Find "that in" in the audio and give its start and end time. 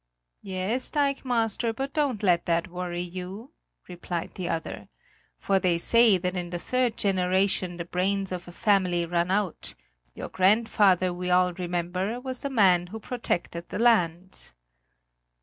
6.17-6.49